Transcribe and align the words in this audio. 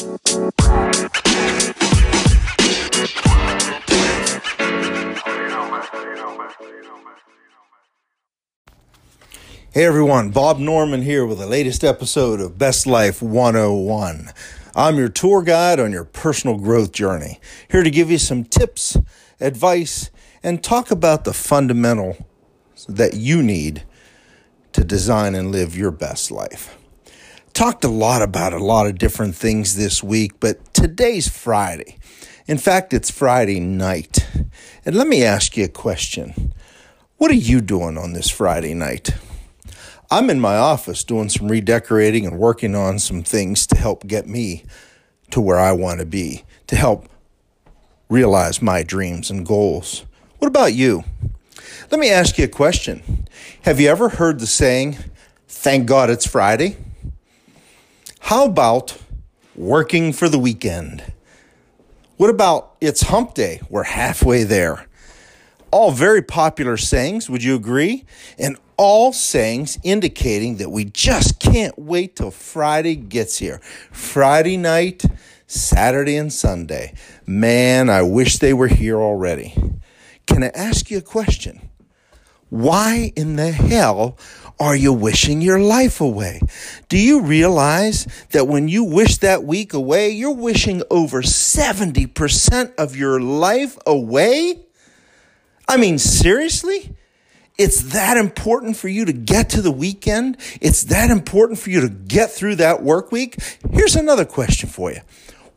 Hey 0.00 0.06
everyone, 9.84 10.30
Bob 10.30 10.58
Norman 10.58 11.02
here 11.02 11.26
with 11.26 11.36
the 11.36 11.46
latest 11.46 11.84
episode 11.84 12.40
of 12.40 12.56
Best 12.56 12.86
Life 12.86 13.20
101. 13.20 14.30
I'm 14.74 14.96
your 14.96 15.10
tour 15.10 15.42
guide 15.42 15.78
on 15.78 15.92
your 15.92 16.04
personal 16.04 16.56
growth 16.56 16.92
journey, 16.92 17.38
here 17.70 17.82
to 17.82 17.90
give 17.90 18.10
you 18.10 18.16
some 18.16 18.44
tips, 18.44 18.96
advice, 19.38 20.10
and 20.42 20.64
talk 20.64 20.90
about 20.90 21.24
the 21.24 21.34
fundamental 21.34 22.16
that 22.88 23.12
you 23.12 23.42
need 23.42 23.82
to 24.72 24.82
design 24.82 25.34
and 25.34 25.52
live 25.52 25.76
your 25.76 25.90
best 25.90 26.30
life. 26.30 26.79
Talked 27.60 27.84
a 27.84 27.88
lot 27.88 28.22
about 28.22 28.54
a 28.54 28.58
lot 28.58 28.86
of 28.86 28.96
different 28.96 29.34
things 29.36 29.76
this 29.76 30.02
week, 30.02 30.40
but 30.40 30.72
today's 30.72 31.28
Friday. 31.28 31.98
In 32.46 32.56
fact, 32.56 32.94
it's 32.94 33.10
Friday 33.10 33.60
night. 33.60 34.26
And 34.86 34.94
let 34.94 35.06
me 35.06 35.22
ask 35.22 35.58
you 35.58 35.66
a 35.66 35.68
question. 35.68 36.54
What 37.18 37.30
are 37.30 37.34
you 37.34 37.60
doing 37.60 37.98
on 37.98 38.14
this 38.14 38.30
Friday 38.30 38.72
night? 38.72 39.10
I'm 40.10 40.30
in 40.30 40.40
my 40.40 40.56
office 40.56 41.04
doing 41.04 41.28
some 41.28 41.48
redecorating 41.48 42.24
and 42.24 42.38
working 42.38 42.74
on 42.74 42.98
some 42.98 43.22
things 43.22 43.66
to 43.66 43.76
help 43.76 44.06
get 44.06 44.26
me 44.26 44.64
to 45.30 45.42
where 45.42 45.58
I 45.58 45.72
want 45.72 46.00
to 46.00 46.06
be, 46.06 46.44
to 46.68 46.76
help 46.76 47.10
realize 48.08 48.62
my 48.62 48.82
dreams 48.82 49.30
and 49.30 49.44
goals. 49.44 50.06
What 50.38 50.48
about 50.48 50.72
you? 50.72 51.04
Let 51.90 52.00
me 52.00 52.08
ask 52.08 52.38
you 52.38 52.46
a 52.46 52.48
question. 52.48 53.28
Have 53.64 53.78
you 53.78 53.90
ever 53.90 54.08
heard 54.08 54.40
the 54.40 54.46
saying, 54.46 54.96
thank 55.46 55.86
God 55.86 56.08
it's 56.08 56.26
Friday? 56.26 56.78
How 58.30 58.44
about 58.44 58.96
working 59.56 60.12
for 60.12 60.28
the 60.28 60.38
weekend? 60.38 61.02
What 62.16 62.30
about 62.30 62.76
it's 62.80 63.00
hump 63.00 63.34
day? 63.34 63.60
We're 63.68 63.82
halfway 63.82 64.44
there. 64.44 64.86
All 65.72 65.90
very 65.90 66.22
popular 66.22 66.76
sayings, 66.76 67.28
would 67.28 67.42
you 67.42 67.56
agree? 67.56 68.04
And 68.38 68.56
all 68.76 69.12
sayings 69.12 69.80
indicating 69.82 70.58
that 70.58 70.70
we 70.70 70.84
just 70.84 71.40
can't 71.40 71.76
wait 71.76 72.14
till 72.14 72.30
Friday 72.30 72.94
gets 72.94 73.38
here. 73.38 73.58
Friday 73.90 74.56
night, 74.56 75.02
Saturday, 75.48 76.16
and 76.16 76.32
Sunday. 76.32 76.94
Man, 77.26 77.90
I 77.90 78.02
wish 78.02 78.38
they 78.38 78.54
were 78.54 78.68
here 78.68 79.00
already. 79.00 79.56
Can 80.28 80.44
I 80.44 80.52
ask 80.54 80.88
you 80.88 80.98
a 80.98 81.02
question? 81.02 81.68
Why 82.48 83.12
in 83.16 83.34
the 83.34 83.50
hell 83.50 84.16
are 84.60 84.76
you 84.76 84.92
wishing 84.92 85.40
your 85.40 85.58
life 85.58 86.02
away? 86.02 86.40
Do 86.90 86.98
you 86.98 87.22
realize 87.22 88.06
that 88.32 88.46
when 88.46 88.68
you 88.68 88.84
wish 88.84 89.16
that 89.18 89.42
week 89.42 89.72
away, 89.72 90.10
you're 90.10 90.34
wishing 90.34 90.82
over 90.90 91.22
70% 91.22 92.74
of 92.76 92.94
your 92.94 93.20
life 93.20 93.78
away? 93.86 94.60
I 95.66 95.78
mean, 95.78 95.98
seriously? 95.98 96.94
It's 97.56 97.94
that 97.94 98.18
important 98.18 98.76
for 98.76 98.88
you 98.88 99.06
to 99.06 99.12
get 99.12 99.50
to 99.50 99.62
the 99.62 99.70
weekend. 99.70 100.36
It's 100.60 100.84
that 100.84 101.10
important 101.10 101.58
for 101.58 101.70
you 101.70 101.80
to 101.80 101.88
get 101.88 102.30
through 102.30 102.56
that 102.56 102.82
work 102.82 103.10
week. 103.12 103.36
Here's 103.70 103.96
another 103.96 104.24
question 104.26 104.68
for 104.68 104.92
you. 104.92 105.00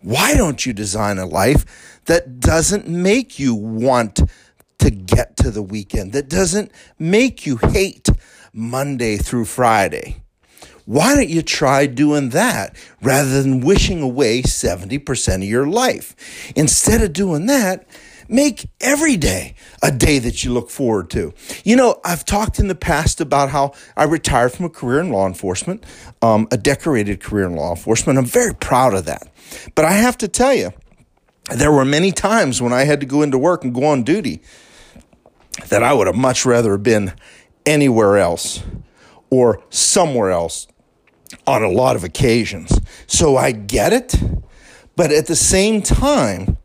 Why 0.00 0.34
don't 0.34 0.64
you 0.64 0.72
design 0.72 1.18
a 1.18 1.26
life 1.26 2.00
that 2.06 2.40
doesn't 2.40 2.88
make 2.88 3.38
you 3.38 3.54
want 3.54 4.20
to 4.78 4.90
get 4.90 5.36
to 5.38 5.50
the 5.50 5.62
weekend, 5.62 6.12
that 6.12 6.28
doesn't 6.28 6.72
make 6.98 7.46
you 7.46 7.56
hate 7.56 8.08
Monday 8.52 9.16
through 9.16 9.46
Friday? 9.46 10.22
Why 10.84 11.14
don't 11.14 11.28
you 11.28 11.42
try 11.42 11.86
doing 11.86 12.30
that 12.30 12.76
rather 13.00 13.42
than 13.42 13.60
wishing 13.60 14.02
away 14.02 14.42
70% 14.42 15.34
of 15.36 15.42
your 15.44 15.66
life? 15.66 16.52
Instead 16.56 17.02
of 17.02 17.12
doing 17.12 17.46
that, 17.46 17.86
Make 18.32 18.66
every 18.80 19.18
day 19.18 19.54
a 19.82 19.90
day 19.90 20.18
that 20.18 20.42
you 20.42 20.54
look 20.54 20.70
forward 20.70 21.10
to. 21.10 21.34
You 21.64 21.76
know, 21.76 22.00
I've 22.02 22.24
talked 22.24 22.58
in 22.58 22.68
the 22.68 22.74
past 22.74 23.20
about 23.20 23.50
how 23.50 23.72
I 23.94 24.04
retired 24.04 24.52
from 24.52 24.64
a 24.64 24.70
career 24.70 25.00
in 25.00 25.10
law 25.10 25.26
enforcement, 25.26 25.84
um, 26.22 26.48
a 26.50 26.56
decorated 26.56 27.20
career 27.20 27.44
in 27.44 27.56
law 27.56 27.70
enforcement. 27.70 28.18
I'm 28.18 28.24
very 28.24 28.54
proud 28.54 28.94
of 28.94 29.04
that. 29.04 29.28
But 29.74 29.84
I 29.84 29.92
have 29.92 30.16
to 30.18 30.28
tell 30.28 30.54
you, 30.54 30.72
there 31.50 31.70
were 31.70 31.84
many 31.84 32.10
times 32.10 32.62
when 32.62 32.72
I 32.72 32.84
had 32.84 33.00
to 33.00 33.06
go 33.06 33.20
into 33.20 33.36
work 33.36 33.64
and 33.64 33.74
go 33.74 33.84
on 33.84 34.02
duty 34.02 34.40
that 35.68 35.82
I 35.82 35.92
would 35.92 36.06
have 36.06 36.16
much 36.16 36.46
rather 36.46 36.78
been 36.78 37.12
anywhere 37.66 38.18
else 38.18 38.62
or 39.30 39.62
somewhere 39.70 40.30
else 40.30 40.66
on 41.46 41.62
a 41.62 41.70
lot 41.70 41.96
of 41.96 42.04
occasions. 42.04 42.78
So 43.06 43.36
I 43.36 43.52
get 43.52 43.92
it. 43.92 44.14
But 44.94 45.10
at 45.10 45.26
the 45.26 45.36
same 45.36 45.82
time, 45.82 46.58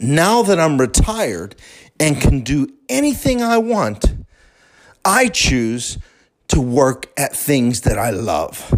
now 0.00 0.42
that 0.42 0.60
I'm 0.60 0.78
retired 0.78 1.56
and 1.98 2.20
can 2.20 2.40
do 2.40 2.68
anything 2.88 3.42
I 3.42 3.58
want, 3.58 4.14
I 5.04 5.28
choose 5.28 5.98
to 6.48 6.60
work 6.60 7.06
at 7.16 7.34
things 7.34 7.82
that 7.82 7.98
I 7.98 8.10
love. 8.10 8.72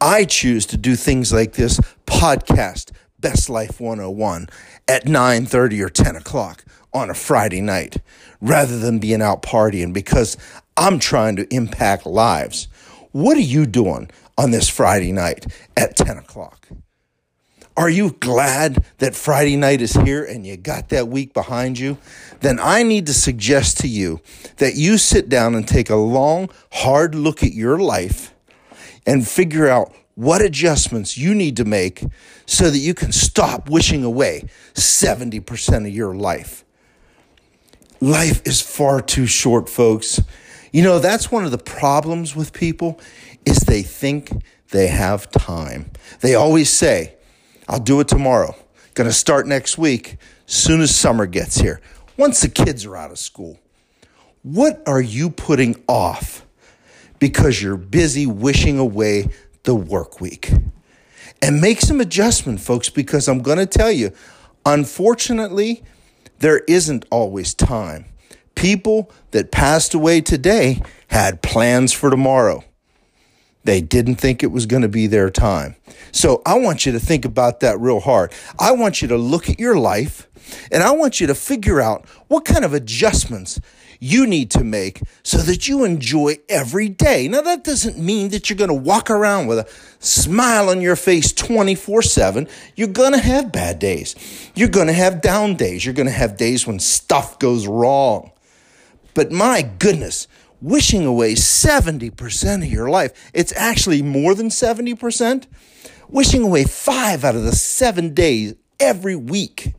I 0.00 0.24
choose 0.24 0.64
to 0.66 0.76
do 0.76 0.96
things 0.96 1.32
like 1.32 1.52
this 1.52 1.78
podcast, 2.06 2.90
Best 3.18 3.50
Life 3.50 3.80
101, 3.80 4.48
at 4.88 5.04
9:30 5.04 5.82
or 5.82 5.90
10 5.90 6.16
o'clock 6.16 6.64
on 6.92 7.10
a 7.10 7.14
Friday 7.14 7.60
night, 7.60 7.98
rather 8.40 8.78
than 8.78 8.98
being 8.98 9.22
out 9.22 9.42
partying 9.42 9.92
because 9.92 10.36
I'm 10.80 10.98
trying 10.98 11.36
to 11.36 11.54
impact 11.54 12.06
lives. 12.06 12.66
What 13.12 13.36
are 13.36 13.40
you 13.40 13.66
doing 13.66 14.10
on 14.38 14.50
this 14.50 14.70
Friday 14.70 15.12
night 15.12 15.46
at 15.76 15.94
10 15.94 16.16
o'clock? 16.16 16.68
Are 17.76 17.90
you 17.90 18.16
glad 18.18 18.82
that 18.96 19.14
Friday 19.14 19.56
night 19.56 19.82
is 19.82 19.92
here 19.92 20.24
and 20.24 20.46
you 20.46 20.56
got 20.56 20.88
that 20.88 21.08
week 21.08 21.34
behind 21.34 21.78
you? 21.78 21.98
Then 22.40 22.58
I 22.58 22.82
need 22.82 23.04
to 23.06 23.12
suggest 23.12 23.76
to 23.80 23.88
you 23.88 24.22
that 24.56 24.74
you 24.74 24.96
sit 24.96 25.28
down 25.28 25.54
and 25.54 25.68
take 25.68 25.90
a 25.90 25.96
long, 25.96 26.48
hard 26.72 27.14
look 27.14 27.42
at 27.42 27.52
your 27.52 27.78
life 27.78 28.34
and 29.06 29.28
figure 29.28 29.68
out 29.68 29.92
what 30.14 30.40
adjustments 30.40 31.18
you 31.18 31.34
need 31.34 31.58
to 31.58 31.66
make 31.66 32.04
so 32.46 32.70
that 32.70 32.78
you 32.78 32.94
can 32.94 33.12
stop 33.12 33.68
wishing 33.68 34.02
away 34.02 34.48
70% 34.72 35.86
of 35.86 35.94
your 35.94 36.14
life. 36.14 36.64
Life 38.00 38.40
is 38.46 38.62
far 38.62 39.02
too 39.02 39.26
short, 39.26 39.68
folks. 39.68 40.22
You 40.72 40.82
know, 40.82 40.98
that's 40.98 41.32
one 41.32 41.44
of 41.44 41.50
the 41.50 41.58
problems 41.58 42.36
with 42.36 42.52
people 42.52 43.00
is 43.44 43.58
they 43.58 43.82
think 43.82 44.30
they 44.70 44.86
have 44.86 45.30
time. 45.30 45.90
They 46.20 46.34
always 46.34 46.70
say, 46.70 47.16
I'll 47.68 47.80
do 47.80 48.00
it 48.00 48.08
tomorrow. 48.08 48.54
Going 48.94 49.08
to 49.08 49.14
start 49.14 49.46
next 49.46 49.78
week, 49.78 50.16
soon 50.46 50.80
as 50.80 50.94
summer 50.94 51.26
gets 51.26 51.56
here, 51.56 51.80
once 52.16 52.40
the 52.40 52.48
kids 52.48 52.84
are 52.84 52.96
out 52.96 53.10
of 53.10 53.18
school. 53.18 53.58
What 54.42 54.82
are 54.86 55.00
you 55.00 55.30
putting 55.30 55.82
off 55.88 56.46
because 57.18 57.62
you're 57.62 57.76
busy 57.76 58.26
wishing 58.26 58.78
away 58.78 59.30
the 59.64 59.74
work 59.74 60.20
week? 60.20 60.52
And 61.42 61.60
make 61.60 61.80
some 61.80 62.00
adjustment, 62.00 62.60
folks, 62.60 62.90
because 62.90 63.28
I'm 63.28 63.42
going 63.42 63.58
to 63.58 63.66
tell 63.66 63.90
you, 63.90 64.12
unfortunately, 64.66 65.82
there 66.38 66.58
isn't 66.60 67.06
always 67.10 67.54
time. 67.54 68.06
People 68.60 69.10
that 69.30 69.50
passed 69.50 69.94
away 69.94 70.20
today 70.20 70.82
had 71.06 71.40
plans 71.40 71.94
for 71.94 72.10
tomorrow. 72.10 72.62
They 73.64 73.80
didn't 73.80 74.16
think 74.16 74.42
it 74.42 74.48
was 74.48 74.66
going 74.66 74.82
to 74.82 74.88
be 74.88 75.06
their 75.06 75.30
time. 75.30 75.76
So 76.12 76.42
I 76.44 76.58
want 76.58 76.84
you 76.84 76.92
to 76.92 77.00
think 77.00 77.24
about 77.24 77.60
that 77.60 77.80
real 77.80 78.00
hard. 78.00 78.34
I 78.58 78.72
want 78.72 79.00
you 79.00 79.08
to 79.08 79.16
look 79.16 79.48
at 79.48 79.58
your 79.58 79.78
life 79.78 80.28
and 80.70 80.82
I 80.82 80.90
want 80.90 81.22
you 81.22 81.26
to 81.28 81.34
figure 81.34 81.80
out 81.80 82.06
what 82.28 82.44
kind 82.44 82.62
of 82.66 82.74
adjustments 82.74 83.58
you 83.98 84.26
need 84.26 84.50
to 84.50 84.62
make 84.62 85.00
so 85.22 85.38
that 85.38 85.66
you 85.66 85.84
enjoy 85.84 86.36
every 86.50 86.90
day. 86.90 87.28
Now, 87.28 87.40
that 87.40 87.64
doesn't 87.64 87.96
mean 87.96 88.28
that 88.28 88.50
you're 88.50 88.58
going 88.58 88.68
to 88.68 88.74
walk 88.74 89.08
around 89.08 89.46
with 89.46 89.60
a 89.60 89.68
smile 90.00 90.68
on 90.68 90.82
your 90.82 90.96
face 90.96 91.32
24 91.32 92.02
7. 92.02 92.46
You're 92.76 92.88
going 92.88 93.12
to 93.12 93.20
have 93.20 93.52
bad 93.52 93.78
days. 93.78 94.14
You're 94.54 94.68
going 94.68 94.88
to 94.88 94.92
have 94.92 95.22
down 95.22 95.54
days. 95.56 95.82
You're 95.82 95.94
going 95.94 96.08
to 96.08 96.12
have 96.12 96.36
days 96.36 96.66
when 96.66 96.78
stuff 96.78 97.38
goes 97.38 97.66
wrong. 97.66 98.32
But 99.14 99.32
my 99.32 99.62
goodness, 99.62 100.26
wishing 100.60 101.06
away 101.06 101.34
70% 101.34 102.62
of 102.62 102.70
your 102.70 102.90
life. 102.90 103.30
It's 103.32 103.52
actually 103.56 104.02
more 104.02 104.34
than 104.34 104.48
70%. 104.48 105.46
Wishing 106.08 106.42
away 106.42 106.64
five 106.64 107.24
out 107.24 107.36
of 107.36 107.44
the 107.44 107.52
seven 107.52 108.14
days 108.14 108.54
every 108.78 109.16
week 109.16 109.74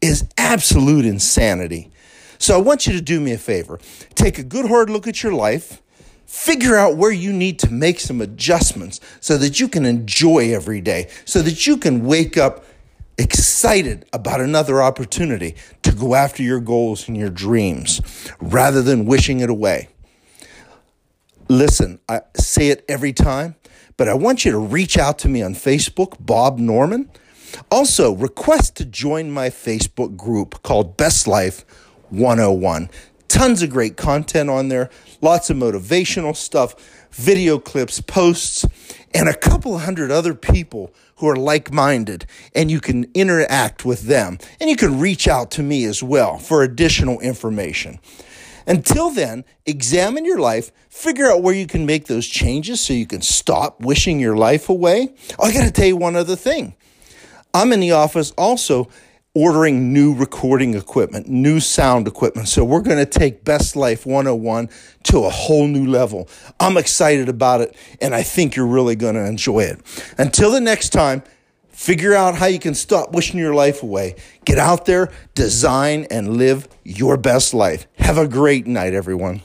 is 0.00 0.28
absolute 0.36 1.04
insanity. 1.04 1.90
So 2.38 2.56
I 2.56 2.60
want 2.60 2.86
you 2.86 2.92
to 2.94 3.00
do 3.00 3.20
me 3.20 3.32
a 3.32 3.38
favor. 3.38 3.78
Take 4.14 4.38
a 4.38 4.42
good 4.42 4.66
hard 4.66 4.90
look 4.90 5.06
at 5.06 5.22
your 5.22 5.32
life. 5.32 5.80
Figure 6.26 6.76
out 6.76 6.96
where 6.96 7.12
you 7.12 7.32
need 7.32 7.58
to 7.60 7.70
make 7.70 8.00
some 8.00 8.20
adjustments 8.20 9.00
so 9.20 9.36
that 9.38 9.60
you 9.60 9.68
can 9.68 9.84
enjoy 9.84 10.52
every 10.52 10.80
day, 10.80 11.08
so 11.24 11.42
that 11.42 11.66
you 11.66 11.76
can 11.76 12.04
wake 12.04 12.36
up 12.36 12.64
excited 13.18 14.06
about 14.12 14.40
another 14.40 14.82
opportunity 14.82 15.54
to 15.82 15.92
go 15.92 16.14
after 16.14 16.42
your 16.42 16.60
goals 16.60 17.08
and 17.08 17.16
your 17.16 17.30
dreams 17.30 18.00
rather 18.40 18.82
than 18.82 19.06
wishing 19.06 19.40
it 19.40 19.50
away. 19.50 19.88
Listen, 21.48 22.00
I 22.08 22.22
say 22.34 22.68
it 22.68 22.84
every 22.88 23.12
time, 23.12 23.56
but 23.96 24.08
I 24.08 24.14
want 24.14 24.44
you 24.44 24.52
to 24.52 24.58
reach 24.58 24.96
out 24.96 25.18
to 25.20 25.28
me 25.28 25.42
on 25.42 25.54
Facebook, 25.54 26.16
Bob 26.18 26.58
Norman. 26.58 27.10
Also, 27.70 28.14
request 28.14 28.76
to 28.76 28.84
join 28.84 29.30
my 29.30 29.50
Facebook 29.50 30.16
group 30.16 30.62
called 30.62 30.96
Best 30.96 31.26
Life 31.26 31.66
101. 32.08 32.88
Tons 33.28 33.62
of 33.62 33.70
great 33.70 33.96
content 33.96 34.50
on 34.50 34.68
there, 34.68 34.90
lots 35.20 35.50
of 35.50 35.56
motivational 35.56 36.34
stuff, 36.36 36.74
video 37.12 37.58
clips, 37.58 38.00
posts, 38.00 38.64
and 39.14 39.28
a 39.28 39.34
couple 39.34 39.78
hundred 39.78 40.10
other 40.10 40.34
people 40.34 40.92
who 41.16 41.28
are 41.28 41.36
like 41.36 41.72
minded, 41.72 42.26
and 42.54 42.70
you 42.70 42.80
can 42.80 43.10
interact 43.14 43.84
with 43.84 44.02
them. 44.02 44.38
And 44.60 44.68
you 44.68 44.76
can 44.76 44.98
reach 44.98 45.28
out 45.28 45.50
to 45.52 45.62
me 45.62 45.84
as 45.84 46.02
well 46.02 46.38
for 46.38 46.62
additional 46.62 47.20
information. 47.20 48.00
Until 48.66 49.10
then, 49.10 49.44
examine 49.66 50.24
your 50.24 50.38
life, 50.38 50.70
figure 50.88 51.30
out 51.30 51.42
where 51.42 51.54
you 51.54 51.66
can 51.66 51.84
make 51.84 52.06
those 52.06 52.26
changes 52.26 52.80
so 52.80 52.92
you 52.92 53.06
can 53.06 53.22
stop 53.22 53.80
wishing 53.80 54.20
your 54.20 54.36
life 54.36 54.68
away. 54.68 55.14
Oh, 55.38 55.46
I 55.46 55.52
got 55.52 55.64
to 55.64 55.72
tell 55.72 55.86
you 55.86 55.96
one 55.96 56.16
other 56.16 56.36
thing. 56.36 56.74
I'm 57.54 57.72
in 57.72 57.80
the 57.80 57.92
office 57.92 58.30
also 58.32 58.88
ordering 59.34 59.94
new 59.94 60.14
recording 60.14 60.74
equipment, 60.74 61.26
new 61.26 61.58
sound 61.58 62.06
equipment. 62.06 62.48
So 62.48 62.64
we're 62.64 62.82
going 62.82 62.98
to 62.98 63.06
take 63.06 63.44
Best 63.44 63.76
Life 63.76 64.04
101 64.04 64.68
to 65.04 65.20
a 65.20 65.30
whole 65.30 65.66
new 65.66 65.86
level. 65.86 66.28
I'm 66.60 66.76
excited 66.76 67.30
about 67.30 67.62
it 67.62 67.74
and 68.02 68.14
I 68.14 68.22
think 68.22 68.56
you're 68.56 68.66
really 68.66 68.94
going 68.94 69.14
to 69.14 69.24
enjoy 69.24 69.60
it. 69.60 69.80
Until 70.18 70.50
the 70.50 70.60
next 70.60 70.90
time, 70.90 71.22
figure 71.70 72.12
out 72.12 72.34
how 72.34 72.46
you 72.46 72.58
can 72.58 72.74
stop 72.74 73.12
wishing 73.12 73.40
your 73.40 73.54
life 73.54 73.82
away. 73.82 74.16
Get 74.44 74.58
out 74.58 74.84
there, 74.84 75.10
design 75.34 76.06
and 76.10 76.36
live 76.36 76.68
your 76.84 77.16
best 77.16 77.54
life. 77.54 77.86
Have 78.00 78.18
a 78.18 78.28
great 78.28 78.66
night, 78.66 78.92
everyone. 78.92 79.40